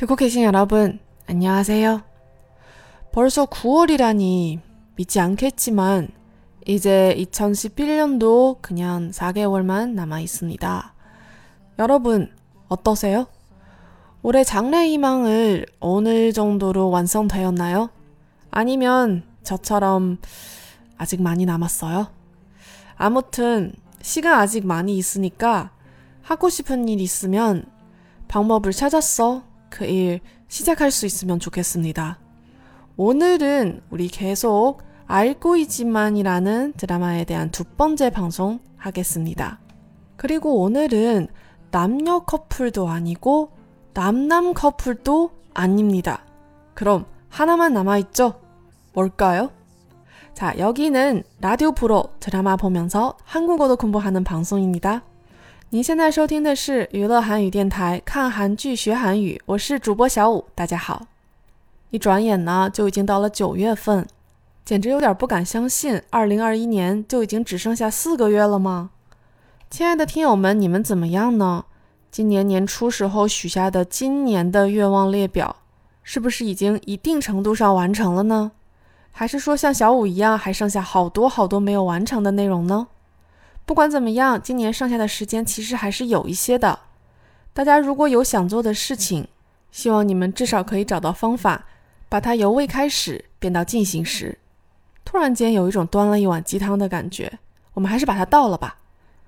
[0.00, 2.00] 듣고 계신 여러분, 안녕하세요.
[3.12, 4.58] 벌써 9월이라니
[4.96, 6.08] 믿지 않겠지만
[6.66, 10.94] 이제 2011년도 그냥 4개월만 남아 있습니다.
[11.78, 12.34] 여러분,
[12.68, 13.26] 어떠세요?
[14.22, 17.90] 올해 장래 희망을 어느 정도로 완성되었나요?
[18.50, 20.16] 아니면 저처럼
[20.96, 22.10] 아직 많이 남았어요?
[22.96, 25.72] 아무튼 시간 아직 많이 있으니까
[26.22, 27.66] 하고 싶은 일 있으면
[28.28, 29.49] 방법을 찾았어.
[29.70, 32.18] 그 일 시작할 수 있으면 좋겠습니다.
[32.96, 39.60] 오늘은 우리 계속 알고 있지만이라는 드라마에 대한 두 번째 방송 하겠습니다.
[40.16, 41.28] 그리고 오늘은
[41.70, 43.52] 남녀 커플도 아니고
[43.94, 46.24] 남남 커플도 아닙니다.
[46.74, 48.40] 그럼 하나만 남아있죠?
[48.92, 49.50] 뭘까요?
[50.34, 55.04] 자, 여기는 라디오 프로 드라마 보면서 한국어도 공부하는 방송입니다.
[55.72, 61.06] 您现在收听的是娱乐韩语电台，看韩剧学韩语，我是主播小五，大家好。
[61.90, 64.04] 一转眼呢，就已经到了九月份，
[64.64, 68.90] 简直有点不敢相信，二零二一年就已经只剩下四个月了吗？
[69.70, 71.64] 亲爱的听友们，你们怎么样呢？
[72.10, 75.54] 今年年初时候许下的今年的愿望列表，
[76.02, 78.50] 是不是已经一定程度上完成了呢？
[79.12, 82.88] 还是说像小五一样，还剩下好多好多没有完成的内容呢？
[83.64, 86.78] 不管怎么样，今年剩下的时间其实还是有一些的。
[87.52, 89.28] 大家如果有想做的事情，
[89.70, 91.66] 希望你们至少可以找到方法，
[92.08, 94.38] 把它由未开始变到进行时。
[95.04, 97.38] 突然间有一种端了一碗鸡汤的感觉，
[97.74, 98.76] 我们还是把它倒了吧。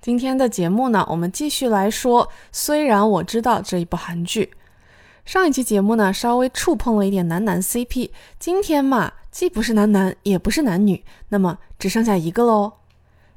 [0.00, 2.28] 今天的节目呢，我们继续来说。
[2.50, 4.52] 虽然我知道这一部韩剧，
[5.24, 12.72] 上一期节目呢稍微触碰了一点男男 CP，今天嘛既不是男男也不是男女，那么只剩下一个喽。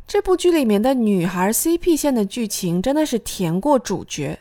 [0.07, 4.39] 这部剧里面的女孩 CP 线的剧情真的是甜过主角。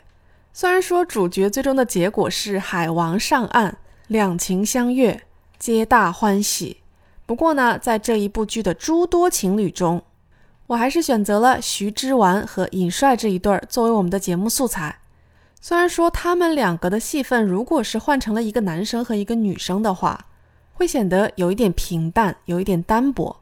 [0.53, 3.75] 虽然说主角最终的结果是海王上岸，
[4.07, 5.23] 两情相悦，
[5.57, 6.77] 皆大欢喜。
[7.25, 10.03] 不过呢，在这一部剧的诸多情侣中，
[10.67, 14.99] 我还是选择了徐之完和尹帅这一对儿作为我们的节目素材。
[15.59, 20.27] 虽然说他们两个的戏份，如果是换成了一个男生和一个女生的话，
[20.73, 23.41] 会显得有一点平淡，有一点单薄，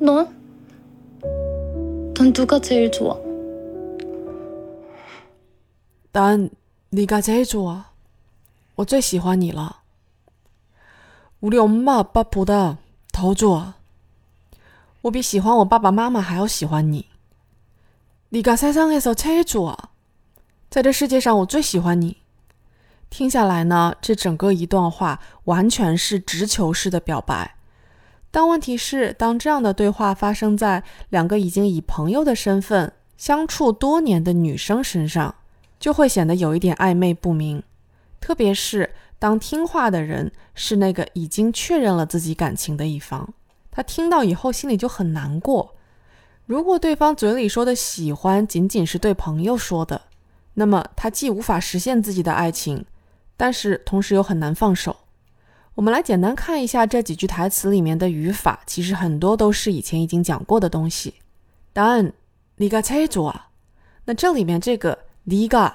[0.00, 0.28] 넌?
[2.14, 3.18] 넌 누가 제일 좋아?
[6.12, 6.50] 난
[6.90, 7.84] 네가 제일 좋아.
[8.76, 9.82] 我最喜欢你了.
[11.40, 12.78] 우리 엄마 아빠보다
[13.12, 13.74] 더 좋아.
[15.02, 17.06] 我比喜欢我爸爸妈妈还要喜欢你.
[18.30, 19.76] 네가 세상에서 제일 좋아.
[20.68, 22.18] 在这世界上我最喜欢你。
[23.08, 27.56] 听下来呢，这整个一段话完全是直球式的表白。
[28.31, 35.35] 但问题是，当这样的对话发生在两个已经以朋友的身份相处多年的女生身上，
[35.77, 37.61] 就会显得有一点暧昧不明。
[38.21, 43.33] 特别是当听话的人是那个已经确认了自己感情的一方，
[43.69, 45.75] 他听到以后心里就很难过。
[46.45, 50.01] 如果对方嘴里说的喜欢仅仅是对朋友说的，
[50.53, 52.85] 那么他既无法实现自己的爱情，
[53.35, 54.95] 但是同时又很难放手。
[55.75, 61.15] 我们来简单看一下这几句台词里面的语法，其实很多都是以前已经讲过的东西，
[61.71, 62.11] 但
[62.57, 63.49] 你个猜错啊，
[64.05, 65.71] 那这里面这个 liga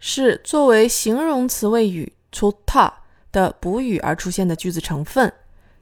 [0.00, 2.90] 是作为形容词谓语 chota
[3.30, 5.32] 的补语而出现的句子成分，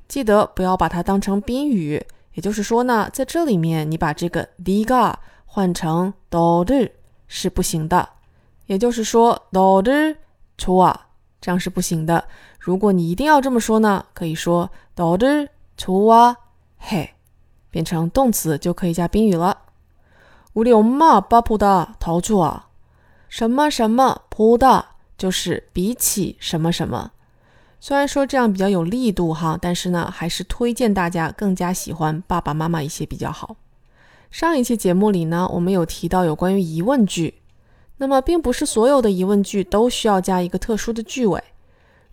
[0.06, 2.05] 记得不要把它当成宾语，
[2.35, 5.14] 也就是说呢，在这里面你把这个 liga
[5.47, 6.91] 换成 daughter
[7.26, 8.06] 是不行的，
[8.67, 10.14] 也就是说 daughter
[10.82, 11.06] 啊，
[11.41, 12.29] 这样是不行的。
[12.66, 16.36] 如果你一定要这么说呢，可以说도르좋아
[16.84, 17.10] 해，
[17.69, 19.58] 变成动词就可以加宾语了。
[20.54, 22.63] 우리엄마아빠보다더좋아
[23.30, 24.84] 什么什么보다
[25.18, 27.12] 就是比起什么什么。
[27.80, 33.56] 虽然说这样比较有力度哈，但是呢，还是推荐大家更加喜欢爸爸妈妈一些比较好。
[34.30, 37.42] 上一期节目里呢，我们有提到有关于疑问句，
[37.98, 41.44] 那么并不是所有的疑问句都需要加一个特殊的句尾。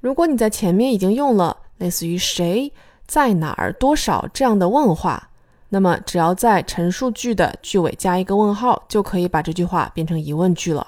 [0.02, 2.72] 如果你在前面已经用了类似于谁
[3.06, 5.30] 在哪儿多少这样的问话，
[5.70, 10.86] 那么只要在陈述句的句尾加一个问号，就可以把这句话变成疑问句了。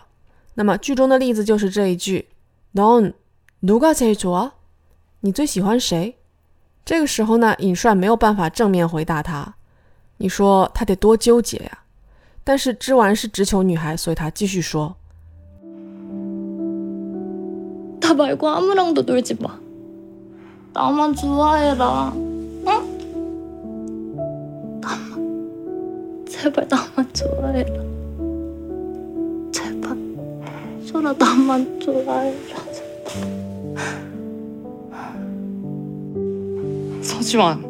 [0.54, 2.28] 那么句中的例子就是这一句：
[2.74, 4.52] 넌누가제일좋아？
[5.20, 6.16] 你最喜欢谁？
[6.84, 9.54] 这个时候呢，尹帅没有办法正面回答他。
[10.16, 11.78] 你说他得多纠结呀！
[12.42, 15.03] 但是织丸是直球女孩，所以她继续说：“
[18.05, 19.59] 나 말고 아무랑도 놀지 마
[20.73, 22.65] 나만 좋아해라 응
[24.79, 27.83] 나만 제발 나만 좋아해라
[29.51, 29.97] 제발
[30.85, 32.55] 소라 나만 좋아해라.
[37.01, 37.61] 서지환,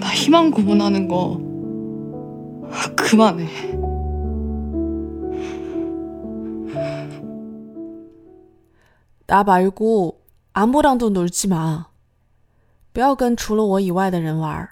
[0.00, 1.40] 나 희망 고문하는 거
[2.94, 3.83] 그만해.
[9.25, 10.21] 나 말고
[10.53, 11.87] 아무랑도 놀지 마.
[12.91, 14.69] 不要跟除了我以外的人玩.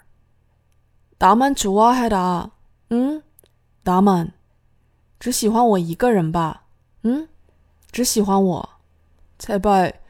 [1.18, 2.50] 나만 좋아해라.
[2.90, 3.22] 응?
[3.84, 4.32] 나만.
[5.18, 6.64] 只喜欢我一个人吧.
[7.04, 7.28] 응?
[7.90, 8.68] 只喜欢我.
[9.38, 10.00] 제발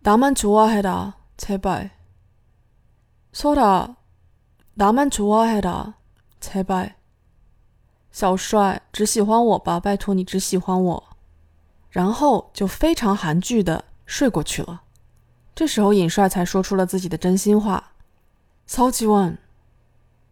[0.00, 1.14] 나만 좋아해라.
[1.36, 1.90] 제발.
[3.32, 3.96] 소라,
[4.74, 5.94] 나만 좋아해라.
[6.40, 6.96] 제발.
[8.10, 11.09] 小帅,只喜欢我吧,拜托你只喜欢我.
[11.90, 14.82] 然后就非常韩剧的睡过去了。
[15.54, 19.38] 这时候尹帅才说出了自己的真心话：“曹吉文，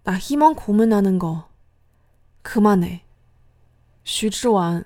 [0.05, 3.01] 나희망고문하는거그만 해。
[4.05, 4.85] 徐志完，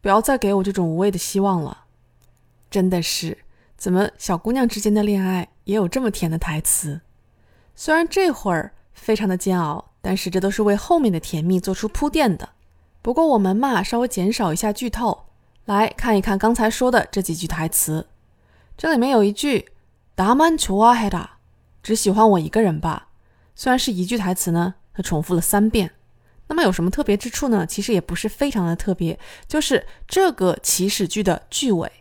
[0.00, 1.84] 不要再给我这种无谓的希望了。”
[2.70, 3.38] 真的是，
[3.76, 7.02] 怎么小姑娘之间的恋爱也有这么甜的台词？
[7.74, 12.50] 虽然这会儿非常的煎熬，但是这都是为后面的甜蜜做出铺垫的。
[13.02, 15.23] 不过我们嘛，稍微减少一下剧透。
[15.65, 18.07] 来看一看刚才说的这几句台词，
[18.77, 19.71] 这里面有一句
[20.13, 21.37] “达曼求啊海达”，
[21.81, 23.07] 只喜欢我一个人吧。
[23.55, 25.91] 虽然是一句台词呢，它重复了三遍。
[26.47, 27.65] 那么有什么特别之处呢？
[27.65, 29.17] 其实也不是非常的特别，
[29.47, 31.91] 就是这个祈使句的句尾。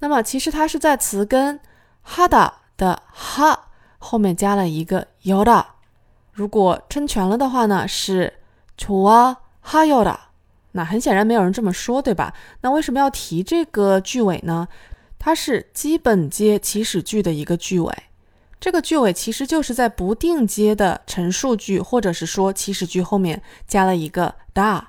[0.00, 1.60] 那么其实它是在词根
[2.02, 3.68] “哈达”的“哈”
[3.98, 5.64] 后面加了一个 “yoda”。
[6.32, 8.40] 如果称全了的话呢，是
[8.76, 10.18] “求啊哈 yoda”。
[10.76, 12.34] 那很显然没有人这么说，对吧？
[12.60, 14.68] 那为什么要提这个句尾呢？
[15.18, 17.92] 它是基本接祈使句的一个句尾。
[18.60, 24.82] 这个句尾其实就是在不定接的陈述句或者是说祈使句后面加了一个 da。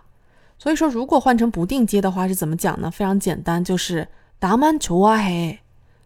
[0.60, 2.92] 所以说，如果换成不定接的话是怎么讲呢？
[2.92, 4.08] 非常简单，就是
[4.38, 5.60] 达曼求啊嘿。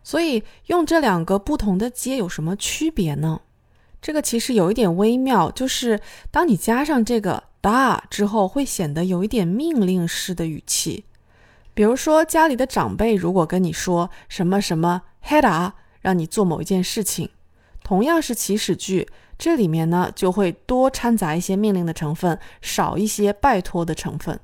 [0.04, 3.42] 所以用这两个不同的接有什么区别呢？
[4.02, 6.00] 这个其实有一点微妙，就是
[6.30, 7.44] 当你加上这个。
[7.62, 11.06] 大之后会显得有一点命令式的语气，
[11.74, 15.72] 比如说家里的长辈如果跟你说什么什么 head
[16.02, 17.30] 让你做某一件事情，
[17.84, 24.40] 同样是祈使句，这里面呢就会多掺杂一些命令的成分，少一些拜托的成分。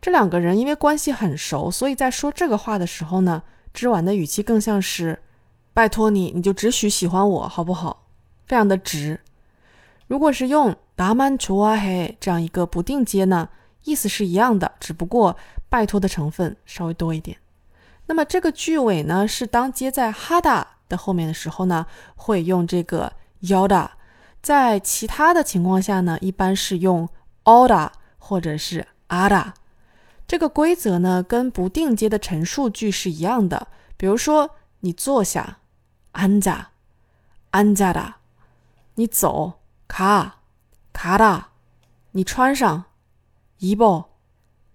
[0.00, 5.22] 这两个人因为关系很熟，所以在说这个话的时候呢，织丸的语气更像是
[5.72, 8.06] 拜托你，你就只许喜欢我好不好？
[8.46, 9.20] 非常的直。
[10.08, 13.50] 如果是用达曼楚啊嘿这样一个不定接呢，
[13.84, 15.36] 意思是一样的，只不过
[15.68, 17.38] 拜托的成分稍微多一点。
[18.06, 21.86] 那么这个句尾呢，是当接在哈达的后面的时候呢，
[22.16, 23.12] 会用这个
[23.42, 23.90] yoda。
[24.42, 27.08] 在其他的情况下呢，一般是用
[27.44, 29.52] oda 或者是 ada。
[30.26, 33.68] 这个规则呢，跟不定接的陈述句是一样的。
[33.96, 34.50] 比如说，
[34.80, 35.58] 你坐下，
[36.10, 36.70] 安扎，
[37.52, 38.16] 安扎达，
[38.96, 39.52] 你走。
[39.86, 40.37] 卡
[40.92, 41.48] 卡达，
[42.12, 42.84] 你穿上，
[43.58, 44.10] 一波，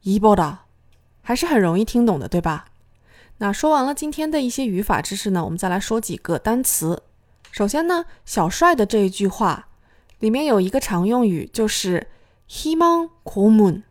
[0.02, 0.60] 一波的，
[1.22, 2.66] 还是很容易听懂的，对吧？
[3.40, 7.04] 那说完了今天的一些语法知识呢，我们再来说几个单词。
[7.52, 9.68] 首先呢，小帅的这一句话
[10.20, 12.08] 里面有一个常用语，就是
[12.48, 13.84] 希望考问，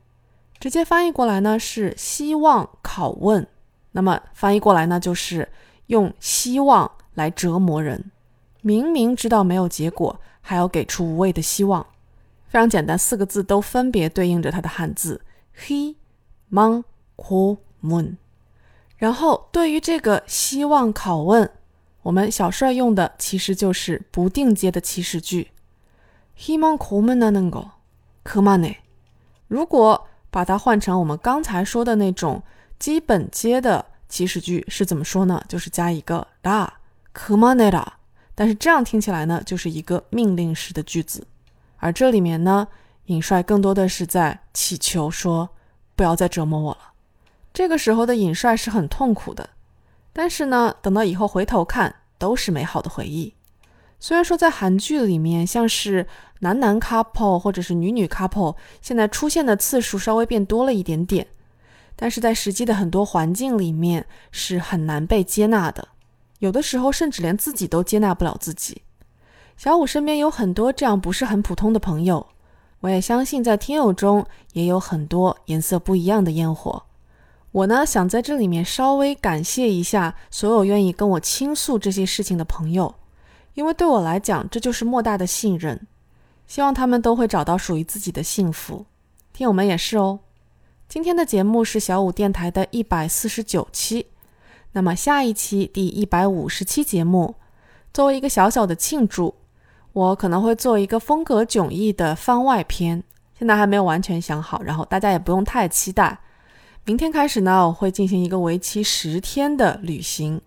[0.59, 3.47] 直接翻译过来呢是希望拷问。
[3.91, 5.51] 那么翻译过来呢，就是
[5.89, 8.11] 用希望来折磨人，
[8.63, 11.87] 明明知道没有结果，还要给出无谓的希望。
[12.53, 15.23] 非常简单，四个字都分别对应着它的汉字
[15.59, 15.95] he
[16.51, 16.85] mang
[17.17, 18.17] ko moon。
[18.99, 21.51] 然后对于这个希望拷问，
[22.03, 25.49] 我们小帅用的其实就是不定接的祈使句
[26.37, 27.71] he mang ko moon na ngo
[28.23, 28.77] kumane。
[29.49, 32.43] 如果把它换成我们刚才说的那种
[32.79, 35.43] 基本接的祈使句是怎么说呢？
[35.49, 36.69] 就是加一个 da
[37.15, 37.87] kumane da。
[38.35, 41.27] 但是这样听起来呢，就是一个命令式的句子，
[41.83, 42.69] 而这里面呢，
[43.07, 45.49] 尹帅更多的是在祈求说，
[45.97, 46.93] 不要再折磨我了。
[47.53, 49.51] 这个时候的尹帅是很痛苦的，
[50.13, 53.35] 但是呢，等到以后回头看，都是美好的回忆。
[53.99, 56.07] 虽然说在韩剧里面，像是
[56.39, 61.27] 男男 couple 或者是女女 couple，现在出现的次数稍微变多了一点点，
[61.97, 65.89] 但是在实际的很多环境里面是很难被接纳的，
[66.39, 68.83] 有的时候甚至连自己都接纳不了自己。
[69.57, 72.27] 小五身边有很多这样不是很普通的朋友，
[72.81, 76.83] 我也相信在听友中也有很多颜色不一样的烟火。
[77.53, 82.95] 我呢想在这里面稍微感谢一下所有愿意跟我倾诉这些事情的朋友，
[83.55, 85.87] 因为对我来讲这就是莫大的信任。
[86.47, 88.85] 希望他们都会找到属于自己的幸福，
[89.33, 90.21] 听友们也是哦。
[90.89, 94.09] 今天的节目是小五电台的一百四十九期，
[94.73, 97.37] 那么下一期第一百五十期节目，
[97.95, 99.35] 作为一个小小的庆祝，
[99.93, 103.03] 我可能会做一个风格迥异的番外篇，
[103.39, 106.19] 现在还没有完全想好，然后大家也不用太期待。
[106.85, 110.41] 明天开始呢，我会进行一个为期十天的旅行。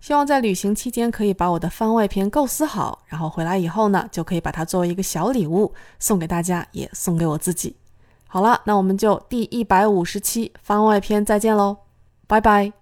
[0.00, 7.76] 希望在旅行期间可以把我的番外篇构思好，然后回来以后呢，就可以把它作为一个小礼物送给大家，也送给我自己。
[8.28, 11.76] 好了，那我们就第一百五十期番外篇再见喽，
[12.26, 12.72] 拜拜。